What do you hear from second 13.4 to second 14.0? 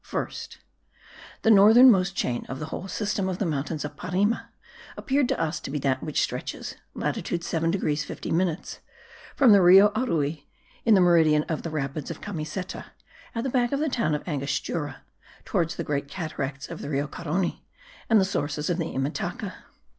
the back of the